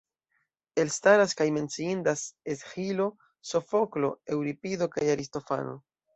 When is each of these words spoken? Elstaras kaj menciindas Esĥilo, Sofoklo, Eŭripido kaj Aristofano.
Elstaras 0.83 1.35
kaj 1.41 1.45
menciindas 1.57 2.23
Esĥilo, 2.55 3.07
Sofoklo, 3.51 4.11
Eŭripido 4.39 4.91
kaj 4.99 5.07
Aristofano. 5.19 5.79